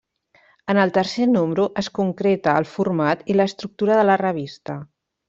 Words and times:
En 0.73 0.77
el 0.83 0.93
tercer 0.93 1.27
número 1.33 1.67
es 1.83 1.89
concreta 1.99 2.57
el 2.63 2.67
format 2.71 3.23
i 3.35 3.37
l'estructura 3.37 3.99
de 4.01 4.07
la 4.13 4.17
revista. 4.23 4.79